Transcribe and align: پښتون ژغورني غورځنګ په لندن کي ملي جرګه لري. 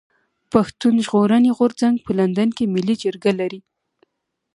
پښتون 0.51 0.93
ژغورني 1.05 1.51
غورځنګ 1.57 1.95
په 2.05 2.11
لندن 2.19 2.49
کي 2.57 2.65
ملي 2.73 2.95
جرګه 3.03 3.31
لري. 3.39 3.59